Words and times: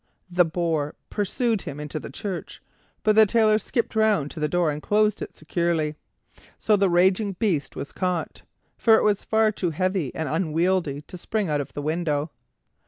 The 0.31 0.45
boar 0.45 0.95
pursued 1.11 1.61
him 1.61 1.79
into 1.79 1.99
the 1.99 2.09
church, 2.09 2.59
but 3.03 3.15
the 3.15 3.27
Tailor 3.27 3.59
skipped 3.59 3.95
round 3.95 4.31
to 4.31 4.39
the 4.39 4.47
door 4.49 4.71
and 4.71 4.81
closed 4.81 5.21
it 5.21 5.35
securely. 5.35 5.95
So 6.57 6.75
the 6.75 6.89
raging 6.89 7.33
beast 7.33 7.75
was 7.75 7.91
caught, 7.91 8.41
for 8.79 8.95
it 8.95 9.03
was 9.03 9.23
far 9.23 9.51
too 9.51 9.69
heavy 9.69 10.11
and 10.15 10.27
unwieldy 10.27 11.01
to 11.03 11.19
spring 11.19 11.49
out 11.49 11.61
of 11.61 11.73
the 11.73 11.83
window. 11.83 12.31